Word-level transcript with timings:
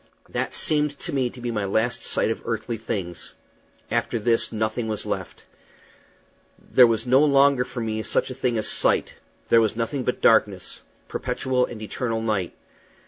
That 0.29 0.55
seemed 0.55 0.97
to 1.01 1.13
me 1.13 1.29
to 1.29 1.39
be 1.39 1.51
my 1.51 1.65
last 1.65 2.01
sight 2.01 2.31
of 2.31 2.41
earthly 2.43 2.77
things. 2.77 3.35
After 3.91 4.17
this 4.17 4.51
nothing 4.51 4.87
was 4.87 5.05
left. 5.05 5.43
There 6.57 6.87
was 6.87 7.05
no 7.05 7.23
longer 7.23 7.63
for 7.63 7.81
me 7.81 8.01
such 8.01 8.31
a 8.31 8.33
thing 8.33 8.57
as 8.57 8.67
sight; 8.67 9.13
there 9.49 9.61
was 9.61 9.75
nothing 9.75 10.03
but 10.03 10.19
darkness 10.19 10.79
perpetual 11.07 11.67
and 11.67 11.83
eternal 11.83 12.19
night. 12.19 12.55